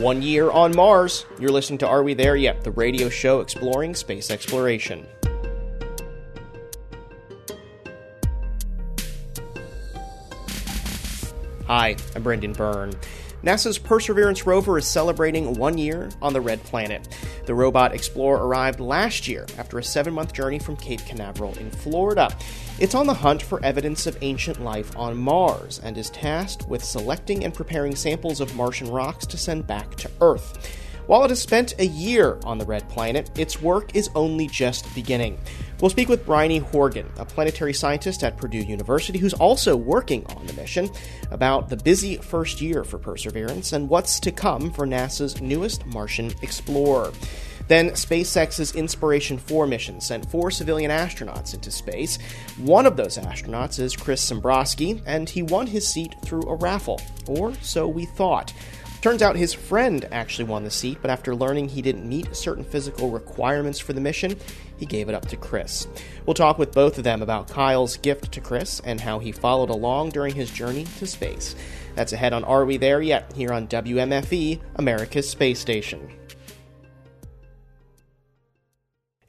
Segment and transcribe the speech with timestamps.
[0.00, 1.26] One year on Mars.
[1.38, 2.64] You're listening to Are We There Yet?
[2.64, 5.06] The radio show exploring space exploration.
[11.66, 12.94] Hi, I'm Brendan Byrne.
[13.44, 17.06] NASA's Perseverance rover is celebrating one year on the Red Planet.
[17.44, 21.70] The robot Explorer arrived last year after a seven month journey from Cape Canaveral in
[21.70, 22.34] Florida.
[22.80, 26.82] It's on the hunt for evidence of ancient life on Mars and is tasked with
[26.82, 30.66] selecting and preparing samples of Martian rocks to send back to Earth.
[31.06, 34.94] While it has spent a year on the red planet, its work is only just
[34.94, 35.38] beginning.
[35.82, 40.46] We'll speak with Bryony Horgan, a planetary scientist at Purdue University who's also working on
[40.46, 40.88] the mission,
[41.30, 46.32] about the busy first year for Perseverance and what's to come for NASA's newest Martian
[46.40, 47.12] explorer.
[47.70, 52.18] Then, SpaceX's Inspiration 4 mission sent four civilian astronauts into space.
[52.58, 57.00] One of those astronauts is Chris Sembroski, and he won his seat through a raffle,
[57.28, 58.52] or so we thought.
[59.02, 62.64] Turns out his friend actually won the seat, but after learning he didn't meet certain
[62.64, 64.34] physical requirements for the mission,
[64.76, 65.86] he gave it up to Chris.
[66.26, 69.70] We'll talk with both of them about Kyle's gift to Chris and how he followed
[69.70, 71.54] along during his journey to space.
[71.94, 73.32] That's ahead on Are We There Yet?
[73.36, 76.10] here on WMFE, America's Space Station.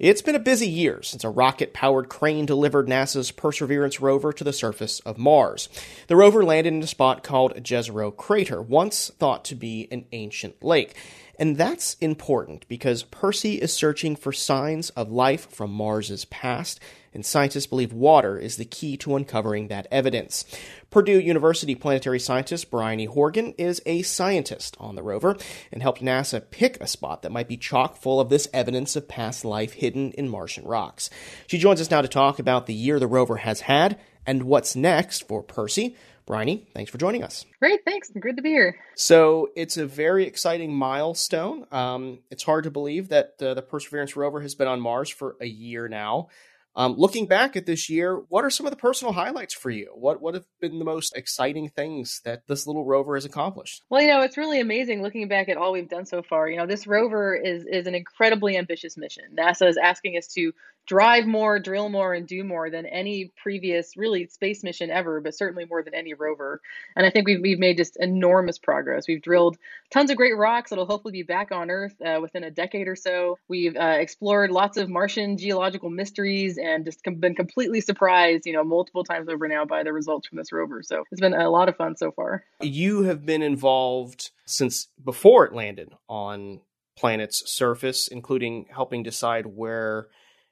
[0.02, 4.44] It's been a busy year since a rocket powered crane delivered NASA's Perseverance rover to
[4.44, 5.70] the surface of Mars.
[6.08, 10.64] The rover landed in a spot called Jezero Crater, once thought to be an ancient
[10.64, 10.96] lake.
[11.38, 16.80] And that's important because Percy is searching for signs of life from Mars's past
[17.14, 20.46] and scientists believe water is the key to uncovering that evidence.
[20.92, 25.38] Purdue University planetary scientist Bryony Horgan is a scientist on the rover
[25.72, 29.08] and helped NASA pick a spot that might be chock full of this evidence of
[29.08, 31.10] past life hidden in Martian rocks.
[31.48, 34.76] She joins us now to talk about the year the rover has had and what's
[34.76, 35.96] next for Percy.
[36.26, 37.46] Bryony, thanks for joining us.
[37.60, 38.10] Great, thanks.
[38.10, 38.78] Good to be here.
[38.96, 41.68] So it's a very exciting milestone.
[41.72, 45.38] Um, it's hard to believe that uh, the Perseverance rover has been on Mars for
[45.40, 46.28] a year now.
[46.76, 49.92] Um, looking back at this year, what are some of the personal highlights for you?
[49.94, 53.84] What what have been the most exciting things that this little rover has accomplished?
[53.90, 56.48] Well, you know, it's really amazing looking back at all we've done so far.
[56.48, 59.26] You know, this rover is is an incredibly ambitious mission.
[59.38, 60.54] NASA is asking us to
[60.88, 65.36] drive more, drill more, and do more than any previous really space mission ever, but
[65.36, 66.62] certainly more than any rover.
[66.96, 69.08] And I think we've, we've made just enormous progress.
[69.08, 69.58] We've drilled
[69.90, 72.96] tons of great rocks that'll hopefully be back on Earth uh, within a decade or
[72.96, 73.38] so.
[73.48, 78.54] We've uh, explored lots of Martian geological mysteries and just com- been completely surprised, you
[78.54, 80.82] know, multiple times over now by the results from this rover.
[80.84, 82.44] So it's been a lot of fun so far.
[82.62, 86.62] You have been involved since before it landed on
[86.98, 90.08] planet's surface, including helping decide where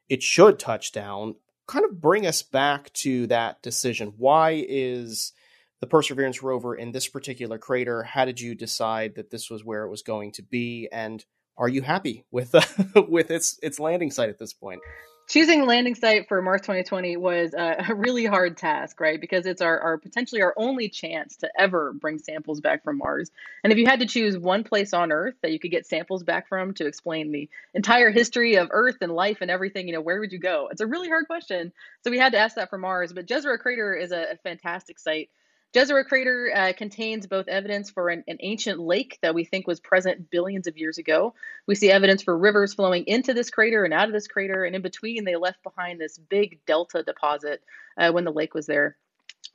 [0.10, 1.36] it should touch down.
[1.68, 4.14] Kind of bring us back to that decision.
[4.18, 5.34] Why is
[5.82, 8.04] the Perseverance rover in this particular crater?
[8.04, 10.90] How did you decide that this was where it was going to be?
[10.92, 11.24] And
[11.58, 12.62] are you happy with uh,
[13.08, 14.82] with its its landing site at this point?
[15.30, 19.22] Choosing landing site for Mars 2020 was a really hard task, right?
[19.22, 23.30] Because it's our, our potentially our only chance to ever bring samples back from Mars.
[23.64, 26.24] And if you had to choose one place on Earth that you could get samples
[26.24, 30.02] back from to explain the entire history of Earth and life and everything, you know,
[30.02, 30.68] where would you go?
[30.72, 31.72] It's a really hard question.
[32.04, 33.14] So we had to ask that for Mars.
[33.14, 35.30] But Jezero Crater is a, a fantastic site
[35.74, 39.80] Jezero Crater uh, contains both evidence for an, an, ancient lake that we think was
[39.80, 41.36] present billions of years ago.
[41.68, 44.76] We see evidence for rivers flowing into this crater and out of this crater, and
[44.76, 47.62] in between, they left behind this big delta deposit
[47.98, 48.98] uh, when the lake was there.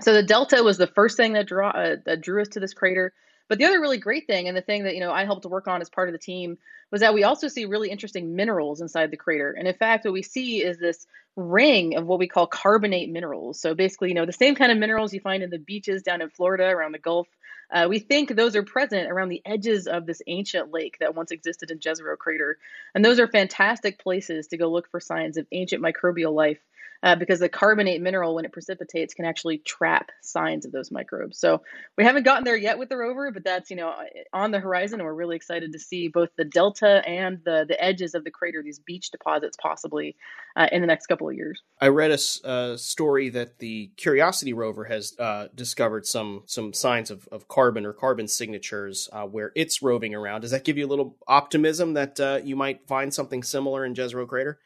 [0.02, 2.74] So the delta was the first thing that, draw, uh, that drew us to this
[2.74, 3.12] crater.
[3.48, 5.48] But the other really great thing, and the thing that you know I helped to
[5.48, 6.58] work on as part of the team,
[6.90, 9.52] was that we also see really interesting minerals inside the crater.
[9.52, 11.06] And in fact, what we see is this
[11.36, 13.60] ring of what we call carbonate minerals.
[13.60, 16.22] So basically, you know, the same kind of minerals you find in the beaches down
[16.22, 17.26] in Florida around the Gulf.
[17.72, 21.30] Uh, we think those are present around the edges of this ancient lake that once
[21.30, 22.58] existed in Jezero Crater.
[22.94, 26.60] And those are fantastic places to go look for signs of ancient microbial life
[27.04, 31.38] uh, because the carbonate mineral, when it precipitates, can actually trap signs of those microbes.
[31.38, 31.62] So
[31.98, 33.94] we haven't gotten there yet with the rover, but that's you know
[34.32, 37.82] on the horizon, and we're really excited to see both the delta and the the
[37.82, 40.16] edges of the crater, these beach deposits, possibly
[40.56, 41.60] uh, in the next couple of years.
[41.78, 47.10] I read a uh, story that the Curiosity rover has uh, discovered some some signs
[47.10, 50.40] of, of carbon or carbon signatures uh, where it's roving around.
[50.40, 53.92] Does that give you a little optimism that uh, you might find something similar in
[53.94, 54.58] Jezero Crater?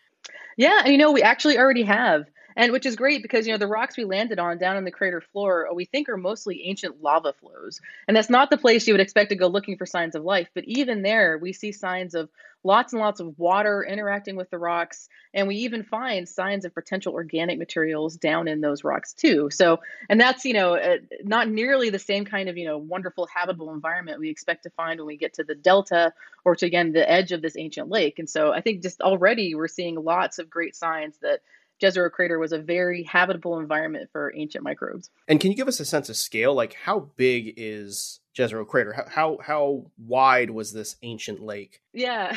[0.58, 2.26] Yeah, and you know, we actually already have.
[2.56, 4.90] And which is great because you know the rocks we landed on down in the
[4.90, 7.80] crater floor we think are mostly ancient lava flows.
[8.06, 10.48] And that's not the place you would expect to go looking for signs of life,
[10.54, 12.28] but even there we see signs of
[12.64, 16.74] lots and lots of water interacting with the rocks and we even find signs of
[16.74, 19.48] potential organic materials down in those rocks too.
[19.50, 23.26] So and that's you know uh, not nearly the same kind of you know wonderful
[23.26, 26.12] habitable environment we expect to find when we get to the delta
[26.44, 28.18] or to again the edge of this ancient lake.
[28.18, 31.40] And so I think just already we're seeing lots of great signs that
[31.80, 35.10] Jezero Crater was a very habitable environment for ancient microbes.
[35.28, 36.54] And can you give us a sense of scale?
[36.54, 38.92] Like, how big is Jezero Crater?
[38.92, 41.80] How how, how wide was this ancient lake?
[41.92, 42.36] Yeah,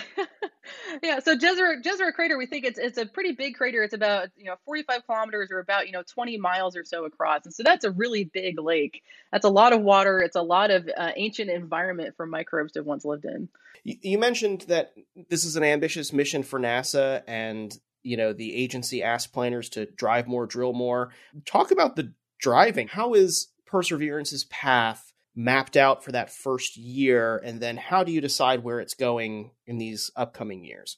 [1.03, 1.19] yeah.
[1.19, 3.83] So Jezero Jezero Crater, we think it's it's a pretty big crater.
[3.83, 7.45] It's about you know 45 kilometers or about you know 20 miles or so across,
[7.45, 9.03] and so that's a really big lake.
[9.31, 10.19] That's a lot of water.
[10.19, 13.49] It's a lot of uh, ancient environment for microbes to have once lived in.
[13.83, 14.93] You mentioned that
[15.29, 19.85] this is an ambitious mission for NASA, and you know the agency asked planners to
[19.85, 21.11] drive more drill more
[21.45, 27.61] talk about the driving how is perseverance's path mapped out for that first year and
[27.61, 30.97] then how do you decide where it's going in these upcoming years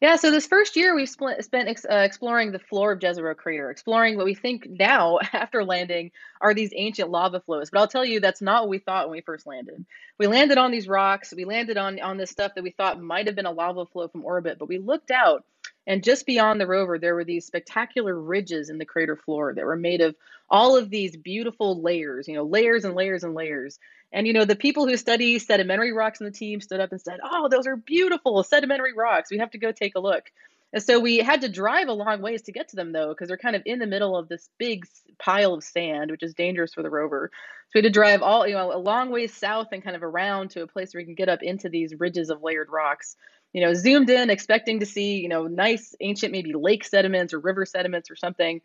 [0.00, 3.70] yeah, so this first year we've spent, ex, uh, exploring the floor of Jezero Crater,
[3.70, 7.68] exploring what we think now, after landing, are these ancient lava flows.
[7.70, 9.84] But I'll tell you, that's not what we thought when we first landed.
[10.20, 13.26] We landed on these rocks, we landed on, on this stuff that we thought might
[13.26, 15.46] have been a lava flow from orbit, but we looked out,
[15.86, 19.64] and just beyond the rover, there were these spectacular ridges in the crater floor that
[19.64, 20.14] were made of
[20.50, 23.78] all of these beautiful layers, you know, layers and layers and layers.
[24.12, 27.00] And you know, the people who study sedimentary rocks in the team stood up and
[27.00, 29.30] said, "Oh, those are beautiful sedimentary rocks.
[29.30, 30.30] We have to go take a look."
[30.72, 33.28] And so we had to drive a long ways to get to them, though, because
[33.28, 34.86] they're kind of in the middle of this big
[35.18, 37.30] pile of sand, which is dangerous for the rover.
[37.68, 40.02] So we had to drive all, you know, a long ways south and kind of
[40.02, 43.16] around to a place where we can get up into these ridges of layered rocks.
[43.52, 47.40] You know, zoomed in, expecting to see, you know, nice ancient maybe lake sediments or
[47.40, 48.60] river sediments or something.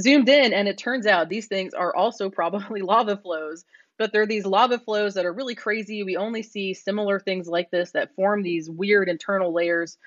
[0.00, 3.64] Zoomed in, and it turns out these things are also probably lava flows
[4.00, 6.02] but there are these lava flows that are really crazy.
[6.02, 9.98] We only see similar things like this that form these weird internal layers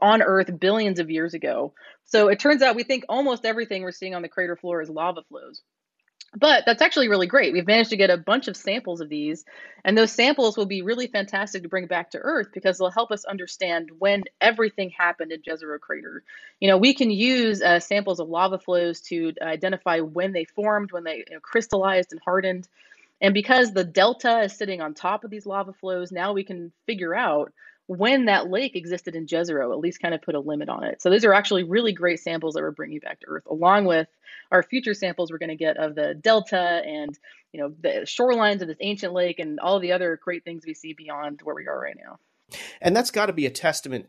[0.00, 1.72] on Earth billions of years ago.
[2.04, 4.88] So it turns out we think almost everything we're seeing on the crater floor is
[4.88, 5.62] lava flows.
[6.36, 7.54] But that's actually really great.
[7.54, 9.46] We've managed to get a bunch of samples of these,
[9.82, 13.10] and those samples will be really fantastic to bring back to Earth because they'll help
[13.10, 16.22] us understand when everything happened in Jezero Crater.
[16.60, 20.92] You know, we can use uh, samples of lava flows to identify when they formed,
[20.92, 22.68] when they you know, crystallized and hardened.
[23.22, 26.72] And because the delta is sitting on top of these lava flows, now we can
[26.84, 27.54] figure out
[27.88, 31.00] when that lake existed in Jezero, at least kind of put a limit on it.
[31.00, 34.06] So these are actually really great samples that we're bringing back to Earth, along with
[34.52, 37.18] our future samples we're going to get of the delta and
[37.50, 40.74] you know the shorelines of this ancient lake and all the other great things we
[40.74, 42.18] see beyond where we are right now.
[42.82, 44.06] And that's got to be a testament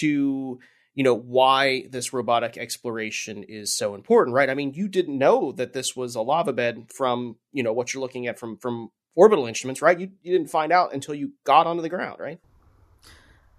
[0.00, 0.60] to
[0.94, 5.52] you know why this robotic exploration is so important right i mean you didn't know
[5.52, 8.90] that this was a lava bed from you know what you're looking at from from
[9.14, 12.40] orbital instruments right you, you didn't find out until you got onto the ground right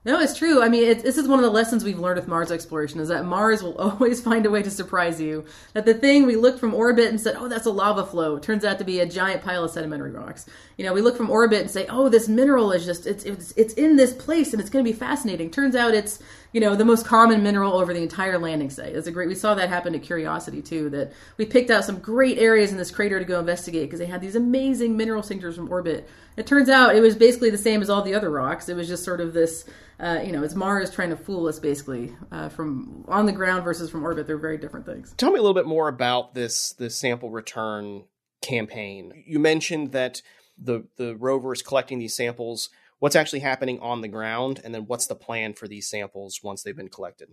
[0.06, 0.62] no, it's true.
[0.62, 3.07] I mean, it, this is one of the lessons we've learned with Mars exploration is
[3.07, 5.46] that Mars will always find a way to surprise you.
[5.74, 8.63] That the thing we looked from orbit and said, "Oh, that's a lava flow," turns
[8.63, 10.46] out to be a giant pile of sedimentary rocks.
[10.78, 13.52] You know, we look from orbit and say, "Oh, this mineral is just it's it's
[13.57, 16.19] it's in this place and it's going to be fascinating." Turns out it's
[16.56, 18.96] you know the most common mineral over the entire landing site.
[18.96, 19.28] It's a great.
[19.28, 20.90] We saw that happen to Curiosity too.
[20.90, 24.06] That we picked out some great areas in this crater to go investigate because they
[24.06, 26.07] had these amazing mineral signatures from orbit.
[26.38, 28.69] It turns out it was basically the same as all the other rocks.
[28.69, 29.66] It was just sort of this
[30.00, 33.66] uh, you know, it's Mars trying to fool us basically uh, from on the ground
[33.66, 34.25] versus from orbit.
[34.25, 35.13] They're very different things.
[35.18, 38.06] Tell me a little bit more about this this sample return
[38.42, 39.25] campaign.
[39.28, 40.22] You mentioned that
[40.57, 42.69] the the rover is collecting these samples
[43.00, 46.64] what's actually happening on the ground and then what's the plan for these samples once
[46.64, 47.30] they've been collected.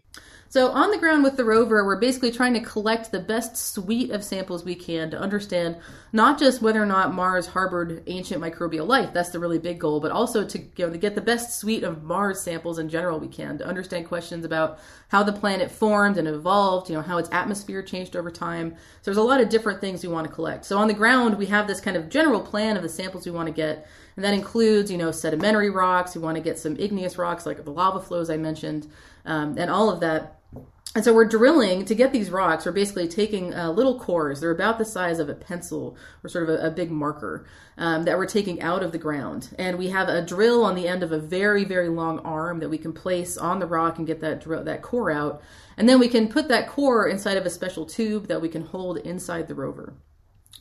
[0.49, 4.11] So on the ground with the rover we're basically trying to collect the best suite
[4.11, 5.77] of samples we can to understand
[6.13, 10.01] not just whether or not mars harbored ancient microbial life that's the really big goal
[10.01, 13.19] but also to, you know, to get the best suite of mars samples in general
[13.19, 14.79] we can to understand questions about
[15.09, 18.73] how the planet formed and evolved you know how its atmosphere changed over time.
[18.73, 20.65] So there's a lot of different things we want to collect.
[20.65, 23.33] So on the ground we have this kind of general plan of the samples we
[23.33, 26.15] want to get and that includes, you know, sedimentary rocks.
[26.15, 28.87] We want to get some igneous rocks like the lava flows I mentioned,
[29.25, 30.39] um, and all of that.
[30.95, 32.67] And so we're drilling to get these rocks.
[32.67, 34.41] We're basically taking uh, little cores.
[34.41, 37.47] They're about the size of a pencil or sort of a, a big marker
[37.79, 39.55] um, that we're taking out of the ground.
[39.59, 42.69] And we have a drill on the end of a very, very long arm that
[42.69, 45.41] we can place on the rock and get that that core out.
[45.79, 48.63] And then we can put that core inside of a special tube that we can
[48.63, 49.95] hold inside the rover.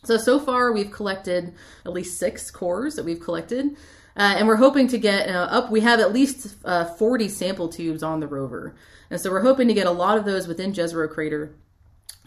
[0.03, 1.53] So, so far we've collected
[1.85, 3.77] at least six cores that we've collected.
[4.17, 7.69] Uh, and we're hoping to get uh, up, we have at least uh, 40 sample
[7.69, 8.75] tubes on the rover.
[9.11, 11.55] And so we're hoping to get a lot of those within Jezero Crater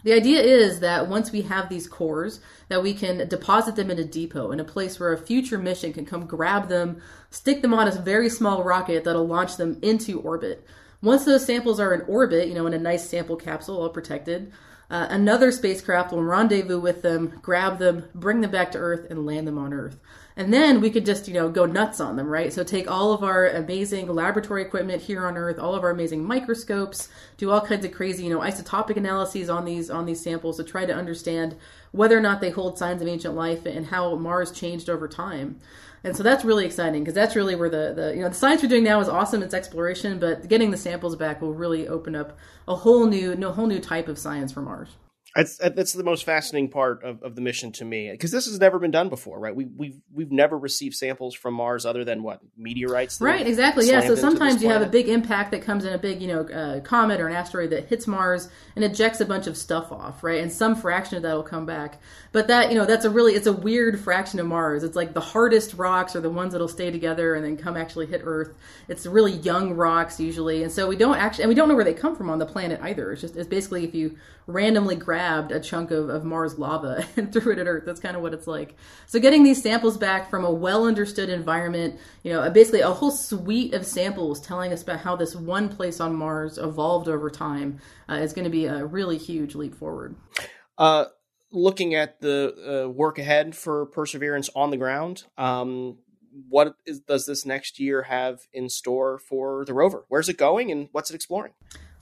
[0.05, 2.39] The idea is that once we have these cores,
[2.69, 5.91] that we can deposit them in a depot, in a place where a future mission
[5.91, 10.21] can come grab them, stick them on a very small rocket that'll launch them into
[10.21, 10.65] orbit.
[11.01, 14.53] Once those samples are in orbit, you know, in a nice sample capsule, all protected,
[14.89, 19.25] uh, another spacecraft will rendezvous with them, grab them, bring them back to Earth, and
[19.25, 19.99] land them on Earth.
[20.37, 22.51] And then we could just, you know, go nuts on them, right?
[22.51, 26.23] So take all of our amazing laboratory equipment here on Earth, all of our amazing
[26.25, 30.57] microscopes, do all kinds of crazy, you know, isotopic analyses on these on these samples
[30.57, 31.55] to try to understand
[31.91, 35.59] whether or not they hold signs of ancient life and how Mars changed over time.
[36.05, 38.61] And so that's really exciting because that's really where the, the you know the science
[38.61, 39.41] we're doing now is awesome.
[39.41, 43.51] It's exploration, but getting the samples back will really open up a whole new no
[43.51, 44.89] whole new type of science for Mars.
[45.35, 48.57] That's that's the most fascinating part of, of the mission to me because this has
[48.57, 49.53] never been done before, right?
[49.53, 53.19] We we've we've never received samples from Mars other than what meteorites.
[53.19, 53.85] Right, exactly.
[53.85, 53.99] Yeah.
[54.07, 56.79] So sometimes you have a big impact that comes in a big you know uh,
[56.79, 60.41] comet or an asteroid that hits Mars and ejects a bunch of stuff off, right?
[60.41, 61.99] And some fraction of that will come back.
[62.31, 64.83] But that you know that's a really it's a weird fraction of Mars.
[64.83, 68.05] It's like the hardest rocks are the ones that'll stay together and then come actually
[68.05, 68.55] hit Earth.
[68.87, 71.83] It's really young rocks usually, and so we don't actually and we don't know where
[71.83, 73.11] they come from on the planet either.
[73.11, 77.33] It's just it's basically if you randomly grabbed a chunk of, of Mars lava and
[77.33, 77.83] threw it at Earth.
[77.85, 78.75] That's kind of what it's like.
[79.07, 83.11] So getting these samples back from a well understood environment, you know, basically a whole
[83.11, 87.79] suite of samples telling us about how this one place on Mars evolved over time
[88.09, 90.15] uh, is going to be a really huge leap forward.
[90.77, 91.05] Uh,
[91.51, 95.97] looking at the uh, work ahead for Perseverance on the ground, um,
[96.49, 100.05] what is, does this next year have in store for the rover?
[100.09, 101.53] Where's it going and what's it exploring?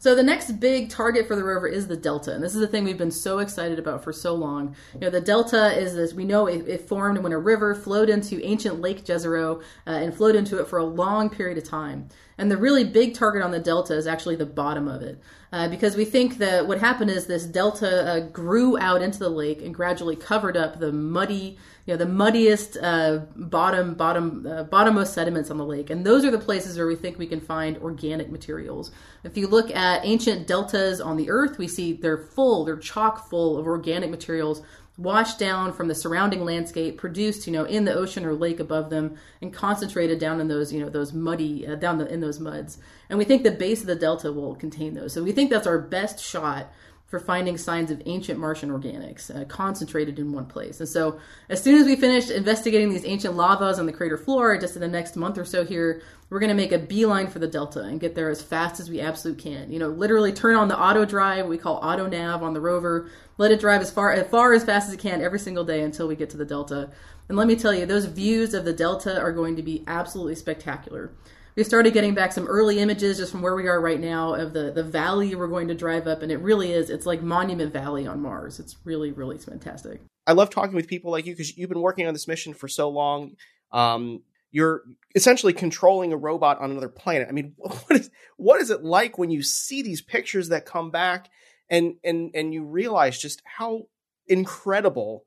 [0.03, 2.67] So the next big target for the rover is the delta, and this is the
[2.67, 4.75] thing we've been so excited about for so long.
[4.95, 6.13] You know, the delta is this.
[6.13, 10.13] We know it, it formed when a river flowed into ancient Lake Jezero uh, and
[10.13, 12.09] flowed into it for a long period of time.
[12.37, 15.19] And the really big target on the delta is actually the bottom of it,
[15.51, 19.29] uh, because we think that what happened is this delta uh, grew out into the
[19.29, 24.63] lake and gradually covered up the muddy you know the muddiest uh, bottom bottom uh,
[24.63, 25.89] bottommost sediments on the lake.
[25.89, 28.91] And those are the places where we think we can find organic materials.
[29.23, 33.29] If you look at ancient deltas on the earth we see they're full they're chock
[33.29, 34.61] full of organic materials
[34.97, 38.91] washed down from the surrounding landscape produced you know in the ocean or lake above
[38.91, 42.39] them and concentrated down in those you know those muddy uh, down the, in those
[42.39, 42.77] muds.
[43.09, 45.13] And we think the base of the delta will contain those.
[45.13, 46.71] So we think that's our best shot
[47.13, 50.79] for finding signs of ancient Martian organics uh, concentrated in one place.
[50.79, 54.57] And so, as soon as we finish investigating these ancient lavas on the crater floor,
[54.57, 56.01] just in the next month or so here,
[56.31, 58.89] we're going to make a beeline for the delta and get there as fast as
[58.89, 59.71] we absolutely can.
[59.71, 63.11] You know, literally turn on the auto drive, we call auto nav on the rover,
[63.37, 65.81] let it drive as far as far as fast as it can every single day
[65.81, 66.89] until we get to the delta.
[67.29, 70.33] And let me tell you, those views of the delta are going to be absolutely
[70.33, 71.11] spectacular
[71.55, 74.53] we started getting back some early images just from where we are right now of
[74.53, 77.71] the the valley we're going to drive up and it really is it's like monument
[77.71, 78.59] valley on mars.
[78.59, 80.01] It's really really fantastic.
[80.25, 82.67] I love talking with people like you because you've been working on this mission for
[82.67, 83.35] so long.
[83.71, 84.83] Um, you're
[85.15, 87.27] essentially controlling a robot on another planet.
[87.29, 90.91] I mean what is what is it like when you see these pictures that come
[90.91, 91.29] back
[91.69, 93.83] and and and you realize just how
[94.27, 95.25] incredible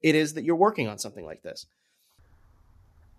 [0.00, 1.66] it is that you're working on something like this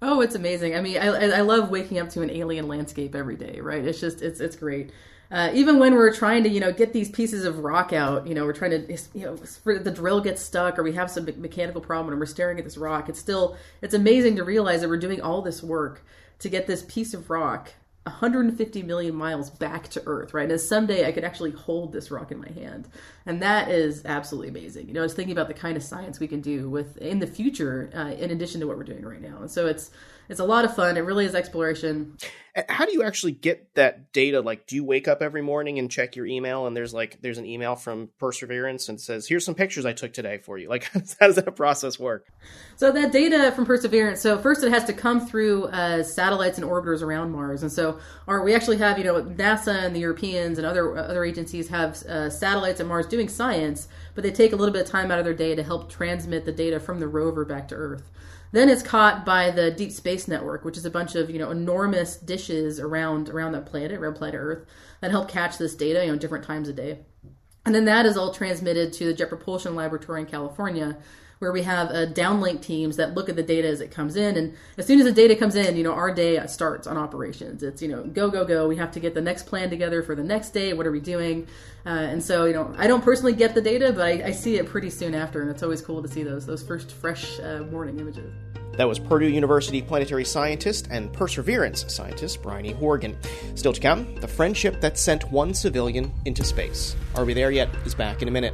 [0.02, 0.76] Oh, it's amazing.
[0.76, 3.84] I mean, I, I love waking up to an alien landscape every day, right?
[3.84, 4.92] It's just, it's, it's great.
[5.32, 8.34] Uh, even when we're trying to, you know, get these pieces of rock out, you
[8.34, 11.82] know, we're trying to, you know, the drill gets stuck or we have some mechanical
[11.82, 13.10] problem and we're staring at this rock.
[13.10, 16.04] It's still, it's amazing to realize that we're doing all this work
[16.40, 20.50] to get this piece of rock 150 million miles back to Earth, right?
[20.50, 22.88] And someday I could actually hold this rock in my hand,
[23.26, 24.88] and that is absolutely amazing.
[24.88, 27.20] You know, I was thinking about the kind of science we can do with in
[27.20, 29.92] the future, uh, in addition to what we're doing right now, and so it's
[30.30, 30.96] it's a lot of fun.
[30.96, 32.16] It really is exploration.
[32.68, 34.42] How do you actually get that data?
[34.42, 37.38] Like, do you wake up every morning and check your email, and there's like there's
[37.38, 40.84] an email from Perseverance and says, "Here's some pictures I took today for you." Like,
[41.20, 42.28] how does that process work?
[42.76, 44.22] So that data from Perseverance.
[44.22, 48.00] So first, it has to come through uh, satellites and orbiters around Mars, and so
[48.28, 52.02] our, we actually have you know NASA and the Europeans and other other agencies have
[52.04, 55.20] uh, satellites at Mars doing science, but they take a little bit of time out
[55.20, 58.10] of their day to help transmit the data from the rover back to Earth.
[58.52, 61.52] Then it's caught by the Deep Space Network, which is a bunch of you know
[61.52, 64.66] enormous dishes around around that planet, around planet Earth,
[65.02, 67.00] that help catch this data, you know, different times a day.
[67.66, 70.98] And then that is all transmitted to the Jet Propulsion Laboratory in California,
[71.40, 74.36] where we have uh, downlink teams that look at the data as it comes in.
[74.36, 77.64] And as soon as the data comes in, you know, our day starts on operations.
[77.64, 78.68] It's, you know, go, go, go.
[78.68, 80.74] We have to get the next plan together for the next day.
[80.74, 81.48] What are we doing?
[81.86, 84.58] Uh, and so, you know, I don't personally get the data, but I, I, see
[84.58, 85.42] it pretty soon after.
[85.42, 88.34] And it's always cool to see those, those first fresh uh, morning images.
[88.74, 93.18] That was Purdue University planetary scientist and Perseverance scientist Bryony Horgan.
[93.56, 96.96] Still to come, the friendship that sent one civilian into space.
[97.16, 97.70] Are we there yet?
[97.86, 98.54] Is back in a minute.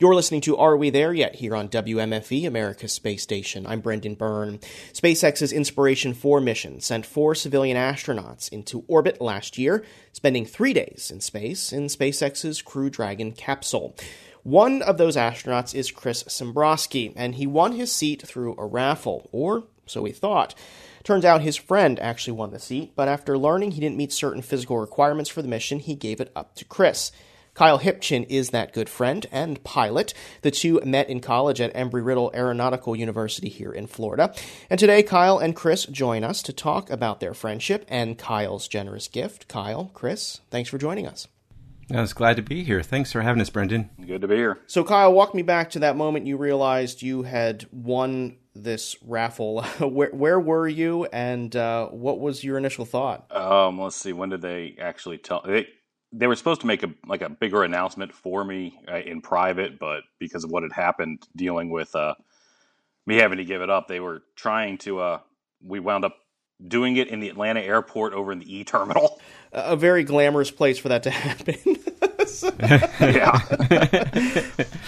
[0.00, 3.66] You're listening to Are We There Yet here on WMFE, America's Space Station.
[3.66, 4.60] I'm Brendan Byrne.
[4.92, 11.10] SpaceX's Inspiration 4 mission sent four civilian astronauts into orbit last year, spending three days
[11.10, 13.96] in space in SpaceX's Crew Dragon capsule.
[14.44, 19.28] One of those astronauts is Chris Sembroski, and he won his seat through a raffle,
[19.32, 20.54] or so he thought.
[21.02, 24.42] Turns out his friend actually won the seat, but after learning he didn't meet certain
[24.42, 27.10] physical requirements for the mission, he gave it up to Chris.
[27.58, 30.14] Kyle Hippchen is that good friend and pilot.
[30.42, 34.32] The two met in college at Embry Riddle Aeronautical University here in Florida.
[34.70, 39.08] And today, Kyle and Chris join us to talk about their friendship and Kyle's generous
[39.08, 39.48] gift.
[39.48, 41.26] Kyle, Chris, thanks for joining us.
[41.92, 42.80] I was glad to be here.
[42.80, 43.90] Thanks for having us, Brendan.
[44.06, 44.60] Good to be here.
[44.68, 49.62] So, Kyle, walk me back to that moment you realized you had won this raffle.
[49.80, 53.34] where, where were you, and uh, what was your initial thought?
[53.34, 54.12] Um, let's see.
[54.12, 55.42] When did they actually tell?
[55.44, 55.66] They,
[56.12, 59.78] they were supposed to make a like a bigger announcement for me uh, in private,
[59.78, 62.14] but because of what had happened dealing with uh,
[63.06, 65.00] me having to give it up, they were trying to.
[65.00, 65.18] Uh,
[65.62, 66.16] we wound up
[66.66, 69.20] doing it in the Atlanta airport over in the E terminal.
[69.52, 71.56] A very glamorous place for that to happen.
[73.00, 73.40] yeah.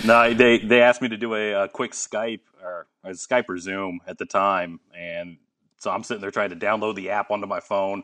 [0.05, 3.59] no, they they asked me to do a, a quick Skype or a Skype or
[3.59, 5.39] Zoom at the time, and
[5.79, 8.03] so I'm sitting there trying to download the app onto my phone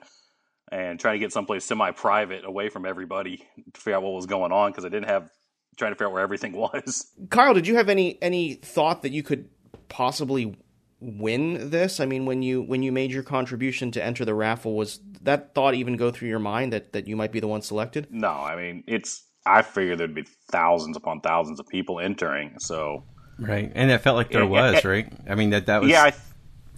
[0.73, 4.53] and trying to get someplace semi-private away from everybody to figure out what was going
[4.53, 5.31] on because I didn't have
[5.77, 7.13] trying to figure out where everything was.
[7.31, 9.49] Kyle, did you have any any thought that you could
[9.89, 10.57] possibly
[11.01, 12.01] win this?
[12.01, 15.55] I mean, when you when you made your contribution to enter the raffle, was that
[15.55, 18.09] thought even go through your mind that that you might be the one selected?
[18.11, 19.23] No, I mean it's.
[19.49, 23.05] I figured there'd be thousands upon thousands of people entering, so
[23.39, 25.13] right, and it felt like there yeah, was, yeah, right?
[25.31, 25.91] I mean that that was.
[25.91, 26.23] Yeah, I, th-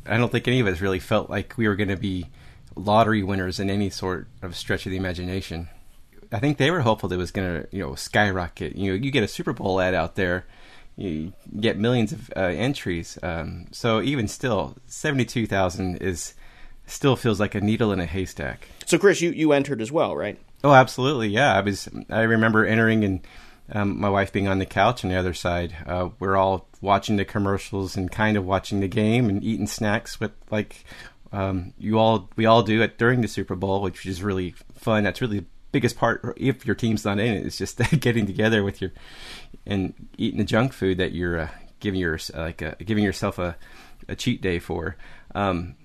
[0.05, 2.27] I don't think any of us really felt like we were going to be
[2.79, 5.69] lottery winners in any sort of stretch of the imagination.
[6.31, 8.77] I think they were hopeful that it was going to, you know, skyrocket.
[8.77, 10.45] You know, you get a Super Bowl ad out there,
[10.97, 13.19] you get millions of uh, entries.
[13.23, 16.35] Um, so even still, seventy-two thousand is
[16.87, 18.69] still feels like a needle in a haystack.
[18.85, 20.39] So, Chris, you you entered as well, right?
[20.65, 21.29] Oh, absolutely.
[21.29, 21.89] Yeah, I was.
[22.11, 23.21] I remember entering and
[23.73, 25.77] um, my wife being on the couch on the other side.
[25.87, 30.21] Uh, we're all watching the commercials and kind of watching the game and eating snacks
[30.21, 30.85] with like
[31.33, 35.05] um, you all we all do it during the Super Bowl, which is really fun.
[35.05, 36.35] That's really the biggest part.
[36.37, 38.93] If your team's not in it, it's just getting together with your
[39.67, 41.49] and eating the junk food that you're uh,
[41.81, 43.57] giving your like uh, giving yourself a,
[44.09, 44.97] a cheat day for.
[45.35, 45.77] Um,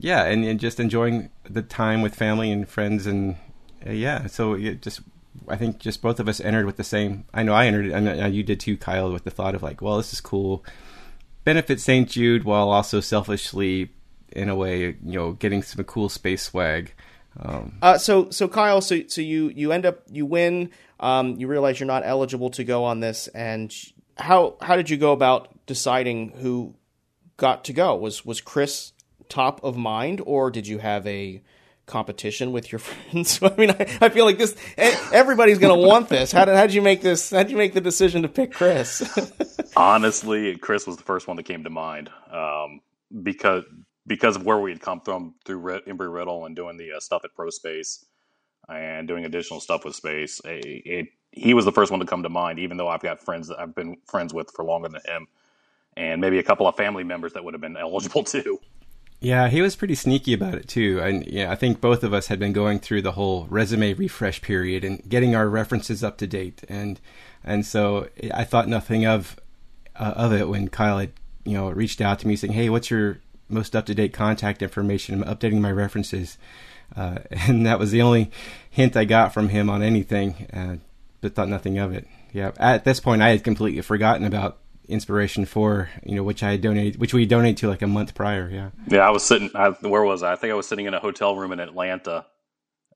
[0.00, 3.36] yeah, and, and just enjoying the time with family and friends, and
[3.86, 4.26] uh, yeah.
[4.26, 5.00] So it just
[5.48, 7.24] I think just both of us entered with the same.
[7.32, 9.96] I know I entered, and you did too, Kyle, with the thought of like, well,
[9.96, 10.64] this is cool.
[11.44, 12.08] Benefit St.
[12.08, 13.90] Jude while also selfishly
[14.32, 16.94] in a way, you know, getting some cool space swag.
[17.40, 20.70] Um, uh, so, so Kyle, so so you you end up you win.
[21.00, 23.74] Um, you realize you're not eligible to go on this, and
[24.16, 26.74] how how did you go about deciding who
[27.36, 27.96] got to go?
[27.96, 28.92] Was was Chris
[29.28, 31.42] top of mind, or did you have a
[31.86, 33.40] competition with your friends?
[33.42, 36.32] I mean, I, I feel like this everybody's going to want this.
[36.32, 37.30] How did how did you make this?
[37.30, 39.02] How did you make the decision to pick Chris?
[39.76, 42.80] Honestly, Chris was the first one that came to mind um,
[43.22, 43.64] because
[44.06, 47.24] because of where we had come from through Embry Riddle and doing the uh, stuff
[47.24, 48.04] at ProSpace
[48.68, 52.22] and doing additional stuff with space, it, it, he was the first one to come
[52.22, 52.58] to mind.
[52.58, 55.26] Even though I've got friends that I've been friends with for longer than him,
[55.96, 58.60] and maybe a couple of family members that would have been eligible too.
[59.20, 62.26] Yeah, he was pretty sneaky about it too, and yeah, I think both of us
[62.26, 66.26] had been going through the whole resume refresh period and getting our references up to
[66.26, 67.00] date, and
[67.44, 69.38] and so I thought nothing of
[69.94, 71.12] uh, of it when Kyle had
[71.44, 73.20] you know reached out to me saying, "Hey, what's your
[73.52, 75.22] most up to date contact information.
[75.22, 76.38] I'm updating my references.
[76.96, 78.30] Uh, and that was the only
[78.70, 80.76] hint I got from him on anything, uh,
[81.20, 82.06] but thought nothing of it.
[82.32, 86.56] Yeah, at this point, I had completely forgotten about Inspiration Four, you know, which I
[86.56, 88.48] donated, which we donated to like a month prior.
[88.50, 89.50] Yeah, yeah, I was sitting.
[89.54, 90.32] I, where was I?
[90.32, 92.26] I think I was sitting in a hotel room in Atlanta,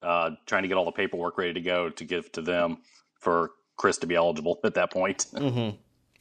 [0.02, 2.78] uh, trying to get all the paperwork ready to go to give to them
[3.20, 5.26] for Chris to be eligible at that point.
[5.34, 5.76] Mm-hmm.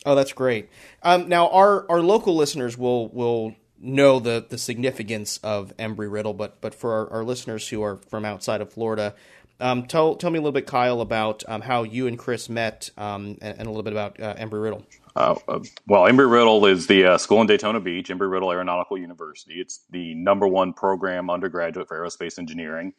[0.06, 0.70] Oh, that's great.
[1.02, 6.34] Um, now, our our local listeners will will know the the significance of Embry Riddle,
[6.34, 9.16] but but for our, our listeners who are from outside of Florida,
[9.60, 12.90] um, tell tell me a little bit, Kyle, about um, how you and Chris met,
[12.98, 14.86] um, and, and, a little bit about uh, Embry Riddle.
[15.16, 18.98] Uh, uh, well, Embry Riddle is the uh, school in Daytona Beach, Embry Riddle Aeronautical
[18.98, 19.62] University.
[19.62, 22.94] It's the number one program undergraduate for aerospace engineering.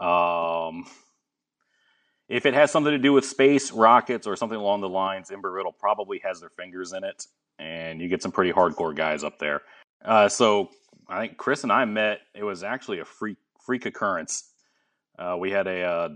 [0.00, 0.86] Um,
[2.28, 5.54] if it has something to do with space, rockets, or something along the lines, Embry
[5.54, 7.26] Riddle probably has their fingers in it,
[7.58, 9.60] and you get some pretty hardcore guys up there.
[10.04, 10.70] Uh, so
[11.08, 12.20] I think Chris and I met.
[12.34, 14.50] It was actually a freak freak occurrence.
[15.18, 16.08] Uh, we had a uh,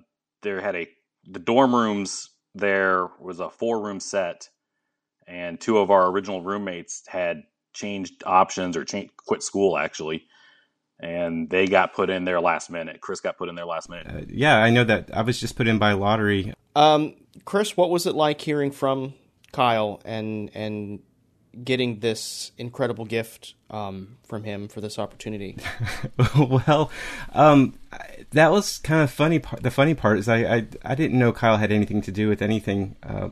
[0.43, 0.89] there had a
[1.25, 4.49] the dorm rooms there was a four room set,
[5.27, 10.25] and two of our original roommates had changed options or changed, quit school actually,
[10.99, 13.01] and they got put in there last minute.
[13.01, 14.07] Chris got put in there last minute.
[14.09, 15.11] Uh, yeah, I know that.
[15.15, 16.53] I was just put in by lottery.
[16.75, 19.15] Um, Chris, what was it like hearing from
[19.53, 21.01] Kyle and and
[21.65, 25.57] getting this incredible gift um, from him for this opportunity?
[26.39, 26.91] well,
[27.33, 27.79] um,
[28.31, 29.39] that was kind of funny.
[29.39, 32.29] Part, the funny part is I, I, I didn't know Kyle had anything to do
[32.29, 33.31] with anything uh,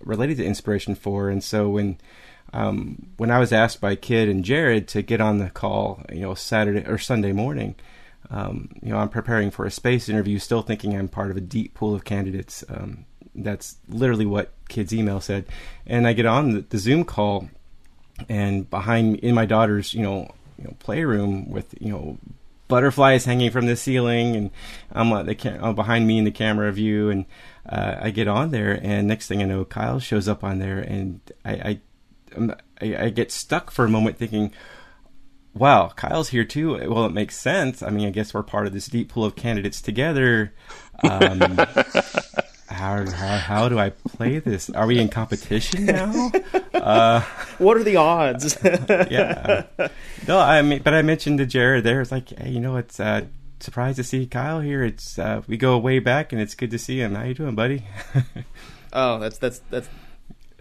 [0.00, 1.98] related to Inspiration Four, and so when
[2.52, 6.20] um, when I was asked by Kidd and Jared to get on the call, you
[6.20, 7.74] know, Saturday or Sunday morning.
[8.30, 11.40] Um, you know, I'm preparing for a space interview, still thinking I'm part of a
[11.40, 12.62] deep pool of candidates.
[12.68, 15.46] Um, that's literally what Kidd's email said.
[15.86, 17.48] And I get on the, the Zoom call,
[18.28, 22.18] and behind in my daughter's you know, you know playroom with you know
[22.68, 24.50] butterflies hanging from the ceiling, and
[24.92, 27.24] I'm uh, cam- uh, behind me in the camera view, and
[27.68, 30.78] uh, I get on there, and next thing I know, Kyle shows up on there,
[30.78, 31.80] and I I,
[32.36, 34.52] um, I, I get stuck for a moment thinking.
[35.54, 36.74] Wow, Kyle's here too.
[36.88, 37.82] Well, it makes sense.
[37.82, 40.52] I mean, I guess we're part of this deep pool of candidates together.
[41.02, 41.58] Um,
[42.78, 44.70] how, how how do I play this?
[44.70, 46.32] Are we in competition now?
[46.74, 47.20] Uh,
[47.58, 48.56] what are the odds?
[48.64, 49.66] yeah.
[50.26, 52.00] No, I mean, but I mentioned to Jared there.
[52.00, 53.26] It's like, hey, you know, it's uh,
[53.58, 54.84] surprised to see Kyle here.
[54.84, 57.14] It's uh, we go way back, and it's good to see him.
[57.14, 57.84] How you doing, buddy?
[58.92, 59.88] oh, that's that's that's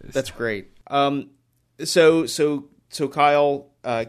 [0.04, 0.72] that's great.
[0.88, 1.30] Um,
[1.84, 4.06] so so so Kyle uh,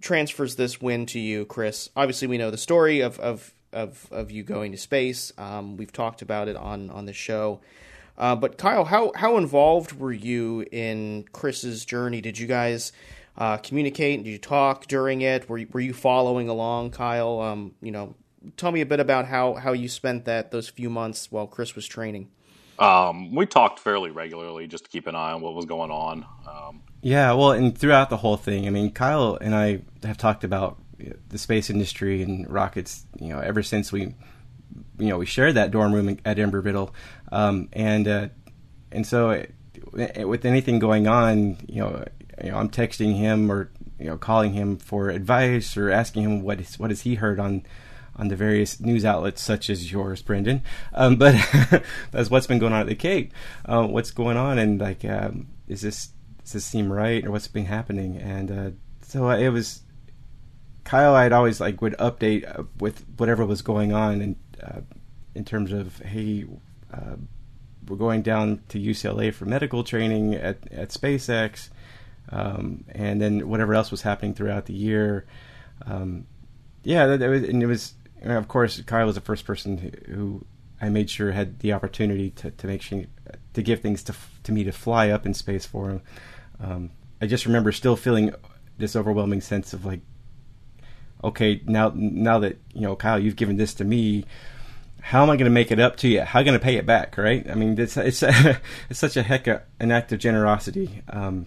[0.00, 1.90] transfers this win to you, Chris.
[1.96, 5.32] Obviously, we know the story of of of of you going to space.
[5.38, 7.60] Um, we've talked about it on on the show.
[8.16, 12.20] Uh, but Kyle, how how involved were you in Chris's journey?
[12.20, 12.92] Did you guys
[13.36, 14.24] uh, communicate?
[14.24, 15.48] Did you talk during it?
[15.48, 17.40] Were you, were you following along, Kyle?
[17.40, 18.14] Um, you know,
[18.56, 21.76] tell me a bit about how how you spent that those few months while Chris
[21.76, 22.28] was training.
[22.78, 26.24] Um, we talked fairly regularly just to keep an eye on what was going on.
[26.48, 30.44] Um, yeah, well, and throughout the whole thing, I mean, Kyle and I have talked
[30.44, 30.78] about
[31.28, 34.14] the space industry and rockets, you know, ever since we,
[34.98, 36.94] you know, we shared that dorm room at Embry Riddle,
[37.32, 38.28] um, and uh,
[38.90, 39.54] and so it,
[40.28, 42.04] with anything going on, you know,
[42.42, 46.42] you know, I'm texting him or you know calling him for advice or asking him
[46.42, 47.64] what is, what has he heard on
[48.16, 50.62] on the various news outlets such as yours, Brendan.
[50.92, 51.34] Um, but
[52.10, 53.32] that's what's been going on at the Cape.
[53.64, 56.10] Uh, what's going on and like, um, is this
[56.42, 58.16] does this seem right or what's been happening?
[58.16, 58.70] And uh,
[59.02, 59.82] so it was
[60.88, 64.80] Kyle, I'd always like would update uh, with whatever was going on, and uh,
[65.34, 66.46] in terms of hey,
[66.90, 67.16] uh,
[67.86, 71.68] we're going down to UCLA for medical training at at SpaceX,
[72.30, 75.26] um, and then whatever else was happening throughout the year.
[75.84, 76.26] Um,
[76.84, 79.90] yeah, that, that was, and it was of course Kyle was the first person who,
[80.10, 80.46] who
[80.80, 83.04] I made sure had the opportunity to, to make sure
[83.52, 86.00] to give things to to me to fly up in space for him.
[86.58, 88.34] Um, I just remember still feeling
[88.78, 90.00] this overwhelming sense of like
[91.22, 94.24] okay, now now that you know, Kyle, you've given this to me.
[95.00, 96.20] How am I going to make it up to you?
[96.22, 97.16] How am I going to pay it back?
[97.16, 97.48] Right?
[97.48, 98.22] I mean, it's it's
[98.90, 101.46] it's such a heck of an act of generosity, um,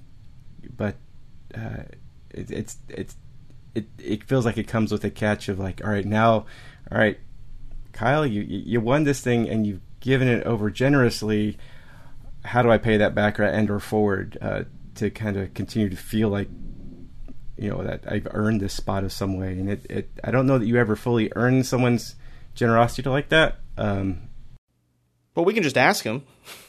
[0.76, 0.96] but
[1.54, 1.84] uh,
[2.32, 3.16] it, it's it's
[3.76, 6.46] it it feels like it comes with a catch of like, all right, now,
[6.92, 7.20] all right,
[7.94, 11.58] Kyle, you you won this thing and you've given it over generously.
[12.44, 14.64] How do I pay that back and or forward uh,
[14.96, 16.50] to kind of continue to feel like
[17.62, 20.48] you know that I've earned this spot of some way, and it, it I don't
[20.48, 22.16] know that you ever fully earn someone's
[22.56, 23.60] generosity to like that.
[23.78, 24.30] Um,
[25.36, 26.24] but we can just ask him.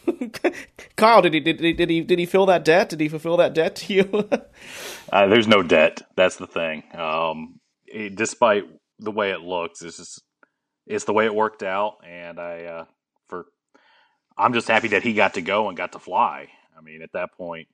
[0.96, 2.90] Kyle, did he did, he did he did he fill that debt?
[2.90, 4.28] Did he fulfill that debt to you?
[5.12, 6.02] uh, there's no debt.
[6.14, 6.82] That's the thing.
[6.92, 8.64] Um, it, despite
[8.98, 10.22] the way it looks, it's just
[10.86, 12.84] it's the way it worked out, and I uh,
[13.28, 13.46] for
[14.36, 16.48] I'm just happy that he got to go and got to fly.
[16.76, 17.68] I mean, at that point,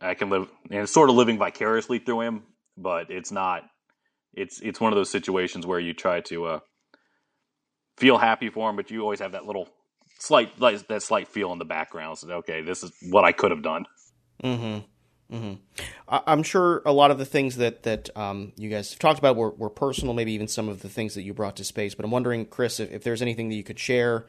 [0.00, 2.42] I can live and sort of living vicariously through him,
[2.76, 3.64] but it's not.
[4.32, 6.60] It's it's one of those situations where you try to uh,
[7.96, 9.68] feel happy for him, but you always have that little
[10.18, 12.18] slight like, that slight feel in the background.
[12.18, 13.86] So okay, this is what I could have done.
[14.42, 14.86] Mm-hmm.
[15.34, 15.54] Mm-hmm.
[16.08, 19.36] I'm sure a lot of the things that that um, you guys have talked about
[19.36, 21.94] were, were personal, maybe even some of the things that you brought to space.
[21.94, 24.26] But I'm wondering, Chris, if, if there's anything that you could share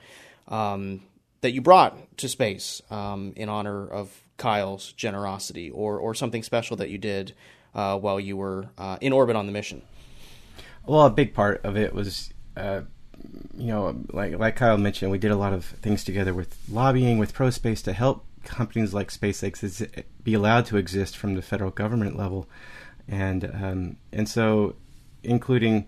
[0.48, 1.02] um,
[1.42, 6.76] that you brought to space um, in honor of Kyle's generosity or, or something special
[6.78, 7.36] that you did
[7.76, 9.84] uh, while you were uh, in orbit on the mission?
[10.88, 12.82] Well, a big part of it was, uh,
[13.56, 17.20] you know, like like Kyle mentioned, we did a lot of things together with lobbying
[17.20, 22.18] with ProSpace to help companies like SpaceX be allowed to exist from the federal government
[22.18, 22.50] level,
[23.08, 24.76] and um, and so
[25.22, 25.86] including,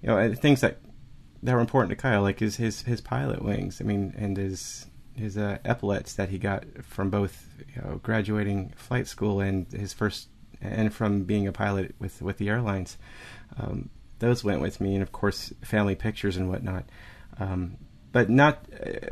[0.00, 0.78] you know, things that
[1.42, 3.80] that were important to Kyle, like his his his pilot wings.
[3.80, 8.72] I mean, and his his uh, epaulets that he got from both you know, graduating
[8.76, 10.28] flight school and his first
[10.60, 12.96] and from being a pilot with with the airlines.
[13.58, 16.84] Um, those went with me, and of course, family pictures and whatnot.
[17.38, 17.76] Um,
[18.12, 18.64] but not,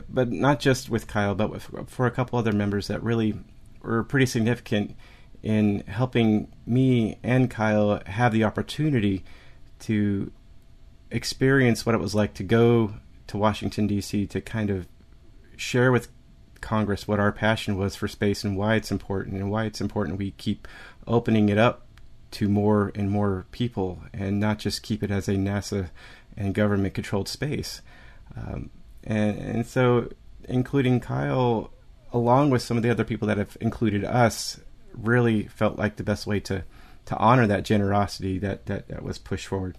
[0.08, 3.34] but not just with Kyle, but with, for a couple other members that really
[3.82, 4.96] were pretty significant
[5.42, 9.22] in helping me and Kyle have the opportunity
[9.80, 10.32] to
[11.10, 12.94] experience what it was like to go
[13.26, 14.26] to Washington D.C.
[14.26, 14.86] to kind of
[15.56, 16.08] share with
[16.60, 20.18] Congress what our passion was for space and why it's important and why it's important
[20.18, 20.66] we keep
[21.06, 21.86] opening it up
[22.30, 25.90] to more and more people and not just keep it as a NASA
[26.36, 27.80] and government controlled space.
[28.36, 28.70] Um,
[29.04, 30.10] and, and so,
[30.48, 31.70] including Kyle,
[32.12, 34.58] along with some of the other people that have included us,
[34.92, 36.64] really felt like the best way to,
[37.06, 39.78] to honor that generosity that, that, that was pushed forward.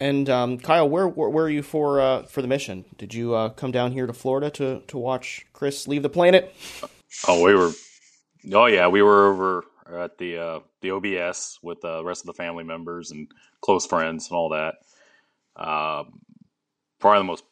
[0.00, 2.84] And um, Kyle, where, where, where are you for uh, for the mission?
[2.98, 6.54] Did you uh, come down here to Florida to to watch Chris leave the planet?
[7.26, 7.72] Oh, we were.
[8.52, 12.34] Oh yeah, we were over at the uh, the OBS with the rest of the
[12.34, 13.28] family members and
[13.60, 14.76] close friends and all that.
[15.56, 16.04] Uh,
[17.00, 17.44] probably the most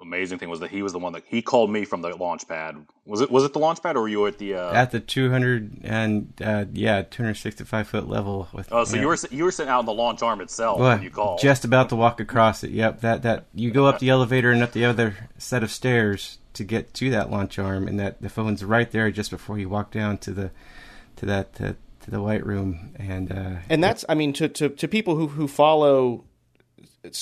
[0.00, 2.46] amazing thing was that he was the one that he called me from the launch
[2.48, 2.86] pad.
[3.06, 4.72] Was it was it the launch pad or were you at the uh...
[4.72, 9.02] at the 200 and uh, yeah 265 foot level with Oh, so yeah.
[9.02, 11.40] you were you were sitting out on the launch arm itself well, when you called.
[11.40, 12.70] Just about to walk across it.
[12.70, 16.38] Yep, that that you go up the elevator and up the other set of stairs
[16.54, 19.68] to get to that launch arm and that the phone's right there just before you
[19.68, 20.50] walk down to the
[21.16, 24.68] to that to, to the white room and uh, and that's I mean to, to
[24.68, 26.24] to people who who follow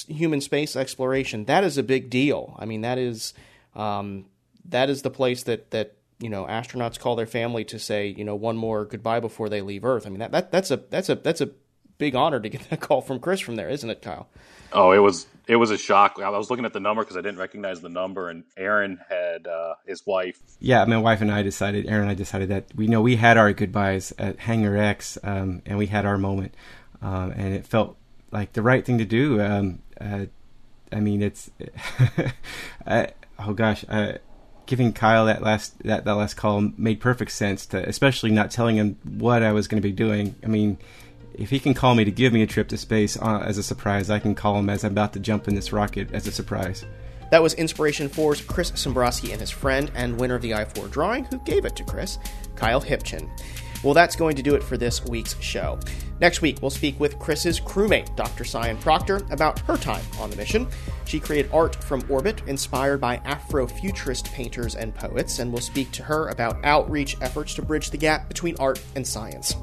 [0.09, 2.57] human space exploration, that is a big deal.
[2.59, 3.35] I mean, that is
[3.75, 4.27] um,
[4.67, 8.25] that is the place that that you know astronauts call their family to say you
[8.25, 10.07] know one more goodbye before they leave Earth.
[10.07, 11.51] I mean, that, that that's a that's a that's a
[11.99, 14.29] big honor to get that call from Chris from there, isn't it, Kyle?
[14.73, 16.19] Oh, it was it was a shock.
[16.23, 19.47] I was looking at the number because I didn't recognize the number, and Aaron had
[19.47, 20.41] uh, his wife.
[20.59, 21.87] Yeah, my wife and I decided.
[21.87, 25.63] Aaron and I decided that we know we had our goodbyes at Hangar X, um,
[25.65, 26.55] and we had our moment,
[27.01, 27.97] um, and it felt
[28.31, 29.41] like the right thing to do.
[29.41, 30.27] Um, uh,
[30.93, 31.51] I mean, it's
[32.87, 34.15] oh gosh, uh,
[34.67, 37.67] giving Kyle that last that, that last call made perfect sense.
[37.67, 40.35] To especially not telling him what I was going to be doing.
[40.45, 40.79] I mean,
[41.35, 43.63] if he can call me to give me a trip to space uh, as a
[43.63, 46.33] surprise, I can call him as I'm about to jump in this rocket as a
[46.33, 46.85] surprise.
[47.31, 51.25] That was Inspiration 4's Chris Sembroski and his friend and winner of the I4 drawing,
[51.25, 52.19] who gave it to Chris,
[52.55, 53.29] Kyle Hippchen.
[53.83, 55.79] Well, that's going to do it for this week's show.
[56.21, 58.45] Next week, we'll speak with Chris's crewmate, Dr.
[58.45, 60.67] Sian Proctor, about her time on the mission.
[61.07, 66.03] She created art from orbit inspired by Afrofuturist painters and poets, and we'll speak to
[66.03, 69.57] her about outreach efforts to bridge the gap between art and science.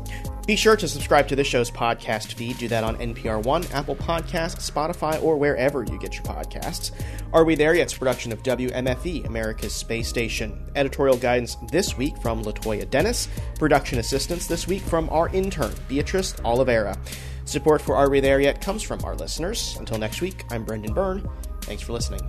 [0.45, 2.57] Be sure to subscribe to the show's podcast feed.
[2.57, 6.91] Do that on NPR One, Apple Podcasts, Spotify, or wherever you get your podcasts.
[7.31, 10.69] Are We There Yet's production of WMFE, America's Space Station.
[10.75, 13.29] Editorial guidance this week from Latoya Dennis.
[13.57, 16.97] Production assistance this week from our intern, Beatrice Oliveira.
[17.45, 19.75] Support for Are We There Yet comes from our listeners.
[19.79, 21.27] Until next week, I'm Brendan Byrne.
[21.61, 22.21] Thanks for listening.